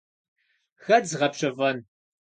[0.83, 1.77] Хэт згъэпщэфӀэн?